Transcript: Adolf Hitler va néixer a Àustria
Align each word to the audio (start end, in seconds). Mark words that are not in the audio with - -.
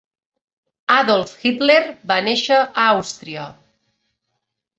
Adolf 0.93 1.33
Hitler 1.43 1.75
va 2.13 2.17
néixer 2.29 2.59
a 2.63 2.87
Àustria 2.87 3.45